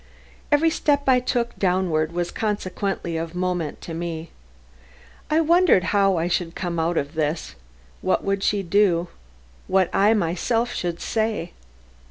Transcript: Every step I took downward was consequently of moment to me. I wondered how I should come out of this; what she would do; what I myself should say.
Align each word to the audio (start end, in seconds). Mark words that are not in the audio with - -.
Every 0.51 0.71
step 0.71 1.03
I 1.07 1.19
took 1.19 1.55
downward 1.59 2.11
was 2.11 2.31
consequently 2.31 3.17
of 3.17 3.35
moment 3.35 3.81
to 3.81 3.93
me. 3.93 4.31
I 5.29 5.41
wondered 5.41 5.83
how 5.93 6.17
I 6.17 6.27
should 6.27 6.55
come 6.55 6.79
out 6.79 6.97
of 6.97 7.13
this; 7.13 7.53
what 8.01 8.41
she 8.41 8.57
would 8.57 8.69
do; 8.71 9.09
what 9.67 9.93
I 9.93 10.15
myself 10.15 10.73
should 10.73 10.99
say. 11.01 11.51